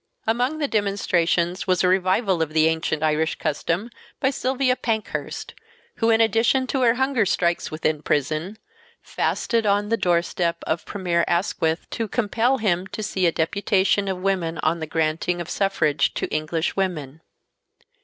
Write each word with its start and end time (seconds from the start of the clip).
Among 0.25 0.57
the 0.57 0.67
demonstrations 0.67 1.67
was 1.67 1.83
a 1.83 1.87
revival 1.87 2.41
of 2.41 2.53
the 2.53 2.65
ancient 2.65 3.03
Irish 3.03 3.35
custom 3.35 3.91
by 4.19 4.31
Sylvia 4.31 4.75
Pankhurst, 4.75 5.53
who 5.97 6.09
in 6.09 6.19
addition 6.19 6.65
to 6.65 6.81
her 6.81 6.95
hunger 6.95 7.23
strikes 7.23 7.69
within 7.69 8.01
prison, 8.01 8.57
"fasted 9.03 9.67
on" 9.67 9.89
the 9.89 9.97
doorstep 9.97 10.63
of 10.65 10.87
Premier 10.87 11.23
Asquith 11.27 11.87
to 11.91 12.07
compel 12.07 12.57
him 12.57 12.87
to 12.87 13.03
see 13.03 13.27
a 13.27 13.31
deputation 13.31 14.07
of 14.07 14.17
women 14.17 14.57
on 14.63 14.79
the 14.79 14.87
granting 14.87 15.39
of 15.39 15.47
suffrage 15.51 16.15
to 16.15 16.25
English 16.33 16.75
women. 16.75 17.21